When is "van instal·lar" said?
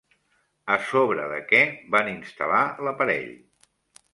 1.97-2.65